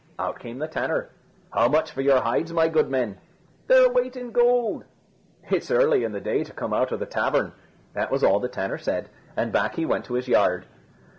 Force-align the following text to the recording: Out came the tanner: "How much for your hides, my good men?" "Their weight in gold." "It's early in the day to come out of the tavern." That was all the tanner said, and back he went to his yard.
Out 0.17 0.39
came 0.39 0.57
the 0.57 0.67
tanner: 0.67 1.09
"How 1.53 1.67
much 1.67 1.91
for 1.91 2.01
your 2.01 2.21
hides, 2.21 2.51
my 2.51 2.67
good 2.67 2.89
men?" 2.89 3.19
"Their 3.67 3.87
weight 3.87 4.15
in 4.15 4.31
gold." 4.31 4.83
"It's 5.47 5.69
early 5.69 6.03
in 6.03 6.11
the 6.11 6.19
day 6.19 6.43
to 6.43 6.53
come 6.53 6.73
out 6.73 6.91
of 6.91 6.99
the 6.99 7.05
tavern." 7.05 7.53
That 7.93 8.09
was 8.09 8.23
all 8.23 8.39
the 8.39 8.49
tanner 8.49 8.79
said, 8.79 9.09
and 9.37 9.51
back 9.53 9.75
he 9.75 9.85
went 9.85 10.05
to 10.05 10.15
his 10.15 10.27
yard. 10.27 10.65